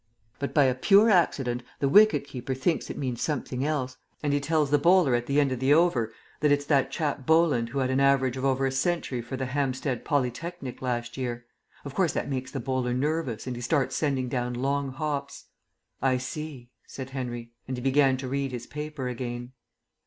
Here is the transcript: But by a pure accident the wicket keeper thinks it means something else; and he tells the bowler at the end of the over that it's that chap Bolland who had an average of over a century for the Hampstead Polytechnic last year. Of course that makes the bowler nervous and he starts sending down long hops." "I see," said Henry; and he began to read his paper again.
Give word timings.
But 0.39 0.51
by 0.51 0.63
a 0.63 0.73
pure 0.73 1.11
accident 1.11 1.61
the 1.79 1.87
wicket 1.87 2.23
keeper 2.25 2.55
thinks 2.55 2.89
it 2.89 2.97
means 2.97 3.21
something 3.21 3.63
else; 3.63 3.97
and 4.23 4.33
he 4.33 4.39
tells 4.39 4.71
the 4.71 4.79
bowler 4.79 5.13
at 5.13 5.27
the 5.27 5.39
end 5.39 5.51
of 5.51 5.59
the 5.59 5.75
over 5.75 6.11
that 6.39 6.51
it's 6.51 6.65
that 6.65 6.89
chap 6.89 7.27
Bolland 7.27 7.69
who 7.69 7.77
had 7.77 7.91
an 7.91 7.99
average 7.99 8.35
of 8.35 8.43
over 8.43 8.65
a 8.65 8.71
century 8.71 9.21
for 9.21 9.37
the 9.37 9.45
Hampstead 9.45 10.03
Polytechnic 10.03 10.81
last 10.81 11.17
year. 11.17 11.45
Of 11.85 11.93
course 11.93 12.13
that 12.13 12.31
makes 12.31 12.49
the 12.49 12.59
bowler 12.59 12.95
nervous 12.95 13.45
and 13.45 13.55
he 13.55 13.61
starts 13.61 13.95
sending 13.95 14.27
down 14.27 14.55
long 14.55 14.89
hops." 14.89 15.49
"I 16.01 16.17
see," 16.17 16.71
said 16.87 17.11
Henry; 17.11 17.51
and 17.67 17.77
he 17.77 17.81
began 17.83 18.17
to 18.17 18.27
read 18.27 18.51
his 18.53 18.65
paper 18.65 19.07
again. 19.07 19.51